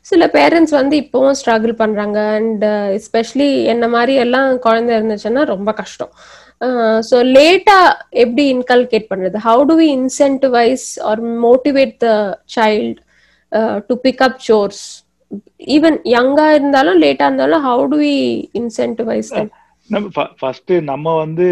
சில 0.09 0.25
பேரண்ட்ஸ் 0.33 0.73
வந்து 0.77 0.95
இப்பவும் 1.03 1.37
ஸ்ட்ரகிள் 1.41 1.73
பண்றாங்க. 1.81 2.17
அண்ட் 2.39 2.65
எஸ்பெஷலி 2.97 3.47
என்ன 3.73 3.87
மாதிரி 3.95 4.15
எல்லாம் 4.23 4.49
குழந்தை 4.65 4.91
இருந்துச்சுன்னா 4.97 5.43
ரொம்ப 5.53 5.73
கஷ்டம். 5.79 6.11
ஸோ 7.09 7.17
லேட்டா 7.37 7.77
எப்படி 8.23 8.45
இன்கல்கேட் 8.55 9.07
பண்றது? 9.13 9.39
How 9.47 9.63
do 9.69 9.77
we 9.81 9.87
incentivise 9.99 10.87
or 11.11 11.21
motivate 11.45 11.95
the 12.05 12.09
child 12.57 12.99
to 13.91 13.97
pick 14.07 14.23
up 14.27 14.39
chores 14.49 14.83
even 15.67 15.97
யங்கா 16.07 16.47
இருந்தாலும் 16.51 16.99
லேட்டா 17.03 17.25
இருந்தாலும் 17.25 17.63
how 17.63 17.83
do 17.91 17.97
we 17.97 18.13
incentivise 18.53 19.31
that 19.33 19.51
நம்ம 19.89 20.07
ஃபர்ஸ்ட் 20.39 20.73
நம்ம 20.89 21.13
வந்து 21.19 21.47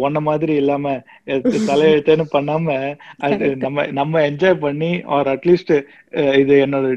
உன்ன 0.00 0.18
மாதிரி 0.26 0.54
இல்லாம 0.60 0.88
தலையெழுத்தேன்னு 1.68 2.26
பண்ணாம 2.34 2.66
அது. 3.26 3.46
நம்ம 3.64 3.86
நம்ம 3.98 4.20
என்ஜாய் 4.28 4.62
பண்ணி 4.64 4.90
ஆர் 5.14 5.28
அட்லீஸ்ட் 5.32 5.72
இது 6.40 6.54
என்னோட 6.64 6.88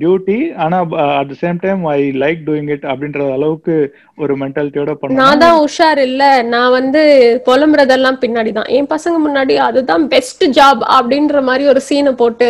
டியூட்டி 0.00 0.36
ஆனா 0.64 0.78
at 1.12 1.30
the 1.30 1.36
same 1.40 1.58
time 1.62 1.80
I 1.92 2.00
like 2.22 2.40
doing 2.48 2.70
it 2.74 2.86
அப்படின்ற 2.90 3.22
அளவுக்கு 3.36 3.76
ஒரு 4.18 4.34
மென்டாலிட்டியோட 4.42 4.90
நான் 4.90 5.00
பண்ணா 5.02 5.26
தான் 5.42 5.60
உஷார் 5.64 6.00
இல்ல. 6.06 6.22
நான் 6.52 6.74
வந்து 6.76 7.02
புலம்புறதெல்லாம் 7.46 8.20
பின்னாடி 8.22 8.50
தான் 8.58 8.70
என் 8.76 8.90
பசங்க 8.92 9.16
முன்னாடி 9.24 9.54
அதுதான் 9.66 10.04
பெஸ்ட் 10.14 10.44
ஜாப் 10.58 10.82
அப்படின்ற 10.96 11.42
மாதிரி 11.48 11.66
ஒரு 11.72 11.82
சீனை 11.88 12.12
போட்டு 12.22 12.48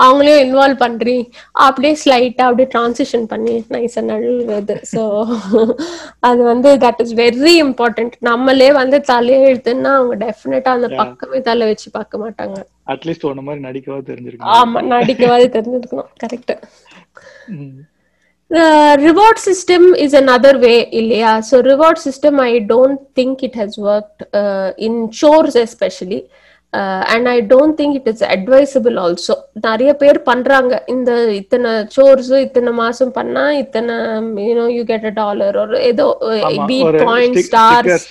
அவங்களையும் 0.00 0.42
இன்வால்வ் 0.46 0.82
பண்றீ 0.84 1.18
அப்படியே 1.66 1.92
ஸ்லைட்டா 2.02 2.46
அப்படியே 2.48 2.70
டிரான்சிஷன் 2.74 3.26
பண்ணி 3.32 3.54
நைஸா 3.74 4.04
நழுவுறது. 4.10 4.76
ஸோ 4.92 5.02
அது 6.28 6.40
வந்து 6.50 6.72
தட் 6.84 6.99
இஸ் 7.02 7.14
வெரி 7.22 7.54
இம்பார்ட்டன்ட் 7.64 8.14
நம்மளே 8.28 8.68
வந்து 8.80 8.98
தலையெழுத்துன்னா 9.10 9.92
அவங்க 9.98 10.16
டெஃபினட்டா 10.24 10.72
அந்த. 10.76 10.88
பக்கமே 11.00 11.40
தலை 11.48 11.66
வச்சு 11.70 11.88
பார்க்க 11.98 12.22
மாட்டாங்க 12.24 12.58
அட்லீஸ்ட் 12.94 13.28
உன்ன 13.30 13.44
மாதிரி 13.48 13.62
நடிக்கவா 13.68 14.00
தெரிஞ்சிருக்கணும் 14.10 14.56
ஆமா 14.58 14.82
நடிக்கவாது 14.94 15.46
தெரிஞ்சிருக்கணும் 15.58 16.10
கரெக்ட் 16.24 16.52
ம். 17.56 17.78
The 18.50 18.62
reward 18.98 19.38
system 19.38 19.94
is 19.94 20.12
another 20.12 20.58
way, 20.58 20.78
Ilya. 20.92 21.32
So 21.40 21.62
reward 21.62 21.98
system, 21.98 22.40
I 22.40 22.58
don't 22.70 23.00
think 23.14 23.44
it 23.44 23.54
has 23.54 23.78
worked 23.80 24.22
uh, 24.32 24.72
in 24.76 24.94
chores 25.12 25.54
and 26.72 27.28
I 27.28 27.40
don't 27.40 27.76
think 27.78 27.96
it 27.98 28.06
is 28.12 28.20
advisable 28.34 28.96
also. 29.04 29.34
நிறைய 29.66 29.90
பேர் 30.02 30.18
பண்றாங்க. 30.28 30.74
இந்த 30.92 31.10
இத்தனை 31.38 31.70
சோர்ஸ் 31.96 32.30
இத்தனை 32.46 32.72
மாசம் 32.80 33.12
பண்ணா 33.16 33.44
இத்தனை 33.62 33.94
you know 34.48 34.66
you 34.76 34.82
get 34.90 35.06
a 35.10 35.12
dollar 35.20 35.56
ஒரு 35.62 35.78
ஏதோ 35.88 36.06
bead 36.70 36.98
point 37.08 37.38
star 37.48 37.88
stickers, 37.88 38.06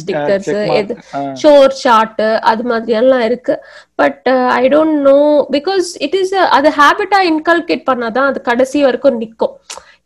stickers. 0.00 0.50
எது 0.80 0.96
ஆ. 1.18 1.20
ஷோர் 1.42 1.74
சார்ட் 1.84 2.22
அது 2.52 2.64
மாதிரி 2.72 2.98
எல்லாம் 3.02 3.24
இருக்கு 3.28 3.56
but 4.02 4.26
I 4.58 4.62
don't 4.74 4.98
know 5.10 5.18
because 5.56 5.88
it 6.06 6.18
is 6.22 6.34
அது 6.58 6.70
ஹேபிட்டா 6.80 7.20
இன்கல்கேட் 7.32 7.88
பண்ணாதான் 7.92 8.28
அது 8.32 8.42
கடைசி 8.50 8.84
வரைக்கும் 8.88 9.22
நிக்கும். 9.24 9.54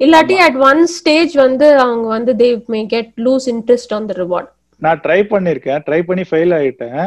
இல்லாட்டி 0.06 0.38
அட் 0.48 0.60
ஒன் 0.70 0.82
ஸ்டேஜ் 0.98 1.34
வந்து 1.46 1.66
அவங்க 1.86 2.06
வந்து 2.16 2.34
they 2.44 2.50
may 2.76 2.82
get 2.94 3.10
lose 3.28 3.48
interest 3.54 3.94
on 3.98 4.08
the 4.12 4.16
reward 4.22 4.50
நான் 4.82 5.02
ட்ரை 5.06 5.20
பண்ணிருக்கேன். 5.32 5.82
ட்ரை 5.88 6.02
பண்ணி 6.10 6.26
ஃபெயில் 6.30 6.54
ஆயிட்டேன். 6.60 7.02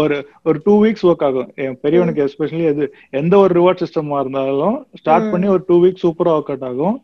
ஒரு 0.00 0.16
ஒரு 0.48 0.58
டூ 0.66 0.74
வீக்ஸ் 0.82 1.04
ஒர்க் 1.10 1.24
ஆகும். 1.28 1.48
என் 1.62 1.78
பெரியவனுக்கு 1.84 2.24
எஸ்பெஷலி 2.26 2.64
எது 2.72 2.84
எந்த 3.20 3.34
ஒரு 3.44 3.52
ரிவார்ட் 3.58 3.82
சிஸ்டமா 3.84 4.18
இருந்தாலும் 4.22 4.76
ஸ்டார்ட் 5.00 5.30
பண்ணி 5.32 5.48
ஒரு 5.54 5.62
டூ 5.68 5.76
வீக்ஸ் 5.84 6.04
சூப்பரா 6.04 6.34
ஒர்க் 6.36 6.52
அவுட் 6.52 6.68
ஆகும். 6.70 6.96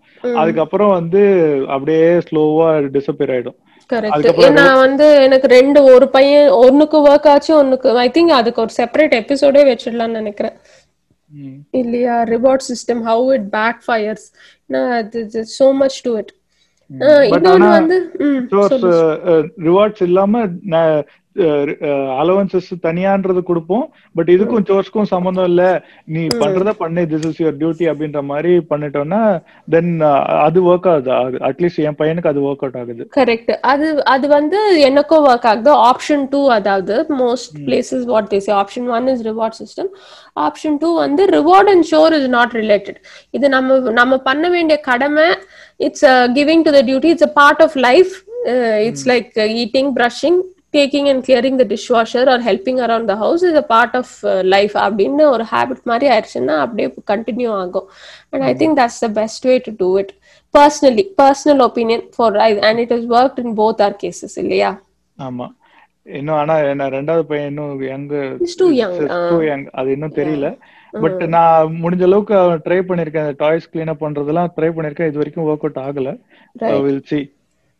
அதுக்கப்புறம் 0.42 0.92
வந்து 0.98 1.22
அப்படியே 1.74 2.06
ஸ்லோவா 2.28 2.68
டிசப்பியர் 2.96 3.34
ஆயிடும். 3.36 3.58
நான் 4.60 4.82
வந்து 4.84 5.06
எனக்கு 5.26 5.48
ரெண்டு 5.58 5.80
ஒரு 5.94 6.06
பையன் 6.16 6.50
ஒண்ணுக்கு 6.64 6.98
ஒர்க் 7.08 7.30
ஆச்சு 7.34 7.52
ஒண்ணுக்கு 7.60 7.94
ஐ 8.06 8.08
திங்க் 8.16 8.38
அதுக்கு 8.40 8.62
ஒரு 8.64 8.74
செப்பரேட் 8.80 9.14
எபிசோடே 9.22 9.62
வச்சிடலாம்னு 9.70 10.20
நினைக்கிறேன். 10.20 10.56
இல்லையா? 11.80 12.14
Reward 12.34 12.64
system 12.68 13.02
how 13.08 13.26
it 13.36 13.48
backfires 13.86 14.26
so 15.58 15.68
much 15.80 15.98
to 16.06 16.12
it 16.20 16.32
இன்னொன்னு 17.34 17.68
வந்து. 17.78 17.96
ரிவார்ட்ஸ் 19.66 20.02
இல்லாம 20.06 20.42
அலவன்சஸ் 22.20 22.68
தனியான்றது 22.86 23.40
கொடுப்போம். 23.48 23.84
பட் 24.16 24.30
இதுக்கும் 24.34 24.64
சோர்ஸ்க்கும் 24.68 25.10
சம்மந்தம் 25.12 25.48
இல்ல. 25.50 25.62
நீ 26.14 26.22
பண்றத 26.42 26.70
பண்ணு. 26.82 27.02
திஸ் 27.12 27.26
இஸ் 27.28 27.40
யுவர் 27.42 27.58
டியூட்டி 27.60 27.84
அப்படின்ற 27.90 28.20
மாதிரி 28.30 28.52
பண்ணிட்டோம்னா 28.70 29.20
தென் 29.74 29.92
அது 30.46 30.60
ஒர்க் 30.70 30.88
ஆகுது 30.92 31.38
அட்லீஸ்ட் 31.48 31.82
என் 31.90 31.98
பையனுக்கு 32.00 32.32
அது 32.32 32.42
ஒர்க் 32.48 32.64
அவுட் 32.66 32.78
ஆகுது. 32.82 33.04
கரெக்ட் 33.18 33.52
அது 33.72 33.88
அது 34.14 34.28
வந்து 34.36 34.60
எனக்கும் 34.88 35.26
ஒர்க் 35.30 35.48
ஆகுது. 35.52 35.72
ஆப்ஷன் 35.90 36.24
டூ 36.34 36.42
அதாவது 36.58 36.96
most 37.22 37.56
places 37.68 38.04
what 38.12 38.30
these 38.34 38.50
option 38.60 38.88
one 38.98 39.08
is 39.14 39.24
reward 39.30 39.58
system 39.62 39.90
option 40.48 40.78
two 40.84 40.92
வந்து 41.04 41.24
reward 41.38 41.72
and 41.74 41.86
chore 41.92 42.16
is 42.20 42.30
not 42.38 42.54
related 42.62 43.00
இது 43.38 43.48
நம்ம 43.56 43.78
நம்ம 44.00 44.22
பண்ண 44.30 44.48
வேண்டிய 44.56 44.78
கடமை 44.90 45.28
it's 45.88 46.06
giving 46.38 46.64
to 46.68 46.72
the 46.78 46.82
duty 46.90 47.12
it's 47.14 47.28
a 47.30 47.34
part 47.42 47.62
of 47.66 47.76
life 47.88 48.14
it's 48.88 49.06
like 49.12 49.30
eating 49.64 49.92
brushing 50.00 50.40
taking 50.74 51.06
and 51.10 51.20
clearing 51.26 51.56
the 51.60 51.66
dishwasher 51.72 52.24
or 52.32 52.38
helping 52.48 52.78
around 52.86 53.06
the 53.10 53.16
house 53.22 53.42
is 53.48 53.56
a 53.62 53.66
part 53.72 53.92
of 54.00 54.08
uh, 54.22 54.34
life. 54.54 54.74
அப்படின்னு 54.84 55.24
ஒரு 55.34 55.44
habit 55.52 55.82
மாதிரி 55.90 56.06
ஆயிடுச்சுன்னா 56.14 56.56
அப்படியே 56.64 56.88
continue 57.12 57.50
ஆகும். 57.62 57.86
And 58.30 58.44
I 58.50 58.52
think 58.62 58.76
that's 58.80 59.00
the 59.04 59.08
best 59.20 59.46
way 59.50 59.56
to 59.68 59.72
do 59.82 59.88
it 60.02 60.12
personally 60.54 61.04
personal 61.22 61.62
opinion 61.68 62.04
for 62.16 62.36
and 62.68 62.82
it 62.84 62.94
is 62.98 63.08
work 63.18 63.40
in 63.44 63.56
both 63.62 63.82
our 63.86 63.96
cases 64.04 64.36
இல்லையா? 64.44 64.72
ஆமா. 65.18 65.48
இன்னும் 66.18 66.36
ஆனா 66.40 66.54
என்ன 66.72 66.84
ரெண்டாவது 66.98 67.24
பையன் 67.30 67.48
இன்னும் 67.48 67.82
young 67.88 68.06
He's 68.42 68.54
too 68.62 68.70
young. 68.82 68.94
Too 69.32 69.40
young 69.48 69.66
அது 69.80 69.88
இன்னும் 69.96 70.14
தெரியல. 70.20 70.48
பட் 70.94 71.20
நான் 71.34 71.74
முடிஞ்ச 71.82 72.02
அளவுக்கு 72.06 72.36
ட்ரை 72.64 72.78
பண்ணிருக்கேன் 72.88 73.28
டாய்ஸ் 73.42 73.68
கிளீன் 73.72 73.92
அப் 73.92 74.00
பண்றதெல்லாம் 74.04 74.48
ட்ரை 74.56 74.70
பண்ணிருக்கேன் 74.76 75.10
இது 75.10 75.20
வரைக்கும் 75.20 75.46
ஒர்க் 75.50 75.66
அவுட் 75.66 75.82
ஆகல 75.88 76.08
will 76.86 77.04
see 77.10 77.18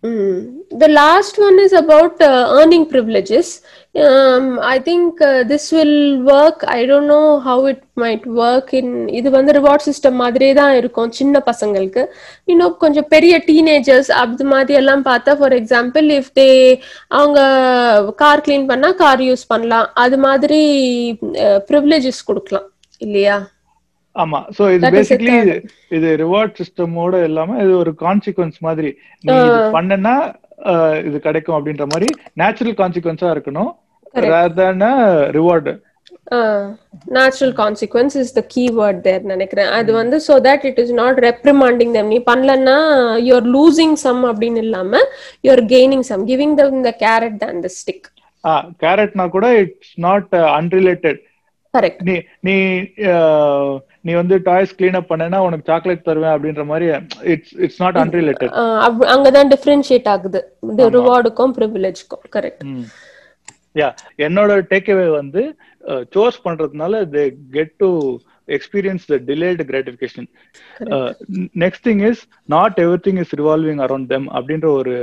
Mm. 0.04 0.62
The 0.72 0.88
last 0.88 1.38
one 1.38 1.58
is 1.58 1.72
about 1.74 2.20
uh, 2.22 2.46
earning 2.52 2.86
privileges. 2.86 3.60
Um, 3.94 4.58
I 4.58 4.78
think 4.78 5.20
uh, 5.20 5.44
this 5.44 5.72
will 5.72 6.22
work. 6.22 6.64
I 6.66 6.86
don't 6.86 7.06
know 7.06 7.38
how 7.38 7.66
it 7.66 7.82
might 7.94 8.24
work 8.24 8.72
in 8.72 8.88
இது 9.18 9.28
வந்து 9.30 9.54
reward 9.58 9.86
system 9.88 10.18
மாதிரியே 10.22 10.54
தான் 10.60 10.74
இருக்கும் 10.76 11.12
சின்ன 11.20 11.42
பசங்களுக்கு 11.50 12.04
இன்னும் 12.52 12.78
கொஞ்சம் 12.84 13.08
பெரிய 13.14 13.36
டீனேஜர்ஸ் 13.48 14.10
அது 14.22 14.48
மாதிரி 14.54 14.80
எல்லாம் 14.82 15.06
பார்த்தா 15.10 15.34
ஃபார் 15.40 15.58
எக்ஸாம்பிள் 15.60 16.08
இஃப் 16.18 16.34
தே 16.40 16.50
அவங்க 17.18 17.40
கார் 18.24 18.46
கிளீன் 18.48 18.68
பண்ணா 18.72 18.90
கார் 19.04 19.28
யூஸ் 19.30 19.46
பண்ணலாம் 19.54 19.88
அது 20.04 20.18
மாதிரி 20.26 20.62
uh, 21.46 21.58
ப்ரிவிலேஜஸ் 21.70 22.26
கொடுக்கலாம் 22.30 22.68
இல்லையா 23.00 23.38
ஆமா. 24.22 24.40
சோ 24.56 24.62
இது 24.76 24.92
பேசிக்கலி. 24.96 25.34
இது 25.96 26.08
ரிவார்ட் 26.22 26.54
சிஸ்டமோட 26.60 27.22
இல்லாம 27.28 27.58
இது 27.64 27.72
ஒரு 27.82 27.92
கான்சிக்வன்ஸ் 28.04 28.58
மாதிரி. 28.68 28.90
நீ 29.26 29.36
பண்ணனா 29.76 30.14
இது 31.08 31.18
கிடைக்கும் 31.28 31.56
அப்படின்ற 31.58 31.84
மாதிரி 31.92 32.08
நேச்சுரல் 32.40 32.76
கான்சிக்வன்ஸா 32.80 33.30
இருக்கணும். 33.34 33.70
ரேதன் 34.32 34.84
reward 35.38 35.72
natural 37.16 37.52
consequence 37.60 38.16
is 38.22 38.34
the 38.38 38.42
keyword 38.54 39.00
தேர் 39.06 39.24
நினைக்கிறேன். 39.32 39.70
அது 39.78 39.90
வந்து 39.98 40.16
so 40.26 40.34
that 40.46 40.64
it 40.70 40.80
is 40.82 40.92
not 41.00 41.18
ரெப்ரிமாண்டிங் 41.26 41.92
தம் 41.96 42.10
நீ 42.14 42.18
பண்ணலன்னா 42.30 42.76
யூஆர் 43.28 43.48
லூசிங் 43.56 43.96
சம் 44.04 44.22
அப்படின்னு 44.30 44.62
இல்லாம 44.66 45.02
you are 45.46 45.64
gaining 45.74 46.06
some 46.10 46.24
giving 46.30 46.54
the 46.88 46.92
carrot 47.04 47.38
than 47.44 47.62
the 47.66 47.70
stick 47.80 48.08
கேரட்னா 48.84 49.26
கூட 49.36 49.46
இட்ஸ் 49.62 49.96
நாட் 50.06 50.30
அன்ரிலேட்டட் 50.58 51.20
கரெக்ட் 51.74 52.00
நீ 52.08 52.14
நீ 52.46 52.54
நீ 54.02 54.12
வந்து 54.14 54.36
டாய்ஸ் 54.42 54.74
கிளீன் 54.78 54.98
அப் 54.98 55.10
பண்ணனா 55.12 55.38
உனக்கு 55.46 55.68
சாக்லேட் 55.72 56.06
தருவேன் 56.08 56.34
அப்படின்ற 56.36 56.64
மாதிரி 56.66 56.86
இட்ஸ் 57.34 57.54
இட்ஸ் 57.64 57.80
நாட் 57.82 57.98
அன்ரிலேட்டட் 58.02 58.54
அங்கதான் 59.14 59.50
டிஃபரன்ஷியேட் 59.54 60.08
ஆகுது. 60.14 60.40
ரிவார்டுக்கும் 60.96 61.54
ப்ரிவிலேஜ்க்கும் 61.58 62.24
கரெக்ட் 62.36 62.64
யா 63.80 63.88
என்னோட 64.26 64.52
டேக்அவே 64.72 65.06
வந்து 65.10 65.42
சோர்ஸ் 66.14 66.40
பண்றதுனால 66.46 67.02
they 67.14 67.22
get 67.52 67.74
to 67.78 67.90
experience 68.48 69.04
the 69.10 69.16
delayed 69.28 69.62
gratification 69.70 70.28
next 71.64 71.84
thing 71.88 72.02
is 72.10 72.22
not 72.56 72.80
everything 73.06 73.20
is 73.24 73.34
revolving 73.40 73.82
around 73.86 74.08
them 74.14 74.26
அப்படின்ற 74.36 74.68
ஒரு 74.80 74.96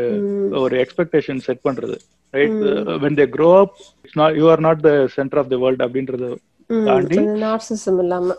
ஒரு 0.63 0.75
எக்ஸ்பெக்டேஷன் 0.83 1.41
செட் 1.47 1.63
பண்றது. 1.69 1.97
Right 2.33 2.57
when 3.05 3.17
they 3.21 3.27
grow 3.38 3.50
up 3.62 3.74
it's 4.03 4.19
not 4.24 4.38
you 4.41 4.47
are 4.55 4.63
not 4.67 4.81
the 4.81 4.91
centre 5.17 5.41
of 5.43 5.51
the 5.53 5.57
world 5.63 5.86
அப்படின்றது 5.88 6.29
தாண்டி 6.69 7.17
narcissism 7.43 8.00
இல்லாம. 8.03 8.36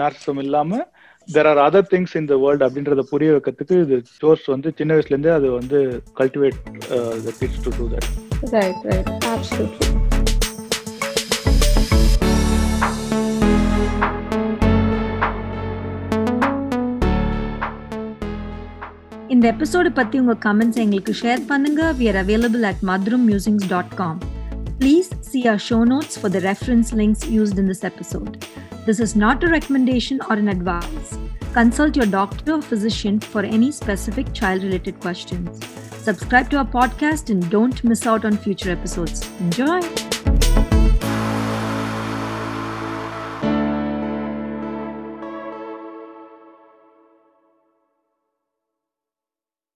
narcissism 0.00 0.40
இல்லாம 0.44 0.80
there 1.28 1.48
are 1.50 1.60
other 1.66 1.88
things 1.92 2.14
in 2.20 2.30
the 2.32 2.36
world 2.44 2.64
அப்படின்றத 2.66 3.04
புரிய 3.12 3.30
வைக்கிறதுக்கு 3.36 3.76
இது 3.84 3.98
சோர்ஸ் 4.18 4.46
வந்து 4.54 4.70
சின்ன 4.78 4.94
வயசுல 4.94 5.14
இருந்தே 5.14 5.32
அது 5.38 5.50
வந்து 5.50 5.80
cultivate 6.20 6.58
the 7.26 7.32
kids 7.40 7.62
to 7.66 7.72
do 7.78 7.86
that 7.94 8.08
right 8.56 8.82
right 8.90 9.10
absolutely 9.34 9.88
இந்த 19.30 19.44
எபிசோடு 19.54 19.90
பத்தி 19.98 20.16
உங்க 20.18 20.34
கமெண்ட்ஸ் 20.46 20.80
எங்களுக்கு 20.84 21.12
ஷேர் 21.22 21.42
பண்ணுங்க. 21.50 21.80
We 21.98 22.06
are 22.10 22.18
available 22.24 22.62
at 22.70 22.78
madrummusings.com 22.90 24.14
please 24.80 25.10
see 25.30 25.46
our 25.46 25.58
show 25.58 25.84
notes 25.84 26.18
for 26.18 26.28
the 26.28 26.40
reference 26.40 26.92
links 26.92 27.24
used 27.26 27.58
in 27.58 27.66
this 27.66 27.84
episode. 27.84 28.44
This 28.84 28.98
is 28.98 29.14
not 29.14 29.44
a 29.44 29.48
recommendation 29.48 30.20
or 30.28 30.32
an 30.34 30.48
advice. 30.48 31.18
Consult 31.52 31.96
your 31.96 32.06
doctor 32.06 32.54
or 32.54 32.62
physician 32.62 33.20
for 33.20 33.42
any 33.42 33.70
specific 33.70 34.32
child 34.32 34.64
related 34.64 35.00
questions. 35.00 35.64
Subscribe 35.98 36.50
to 36.50 36.58
our 36.58 36.64
podcast 36.64 37.30
and 37.30 37.48
don't 37.50 37.84
miss 37.84 38.06
out 38.06 38.24
on 38.24 38.36
future 38.36 38.70
episodes. 38.70 39.28
Enjoy 39.40 39.80